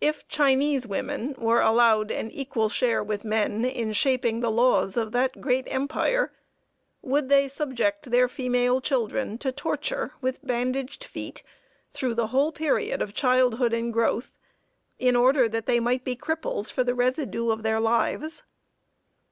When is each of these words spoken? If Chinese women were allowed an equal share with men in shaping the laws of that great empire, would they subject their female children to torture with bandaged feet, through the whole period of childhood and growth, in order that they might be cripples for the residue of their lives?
If 0.00 0.28
Chinese 0.28 0.86
women 0.86 1.34
were 1.36 1.60
allowed 1.60 2.12
an 2.12 2.30
equal 2.30 2.68
share 2.68 3.02
with 3.02 3.24
men 3.24 3.64
in 3.64 3.92
shaping 3.92 4.38
the 4.38 4.52
laws 4.52 4.96
of 4.96 5.10
that 5.10 5.40
great 5.40 5.64
empire, 5.66 6.32
would 7.02 7.28
they 7.28 7.48
subject 7.48 8.08
their 8.12 8.28
female 8.28 8.80
children 8.80 9.36
to 9.38 9.50
torture 9.50 10.12
with 10.20 10.46
bandaged 10.46 11.02
feet, 11.02 11.42
through 11.92 12.14
the 12.14 12.28
whole 12.28 12.52
period 12.52 13.02
of 13.02 13.14
childhood 13.14 13.72
and 13.72 13.92
growth, 13.92 14.38
in 14.96 15.16
order 15.16 15.48
that 15.48 15.66
they 15.66 15.80
might 15.80 16.04
be 16.04 16.14
cripples 16.14 16.70
for 16.70 16.84
the 16.84 16.94
residue 16.94 17.50
of 17.50 17.64
their 17.64 17.80
lives? 17.80 18.44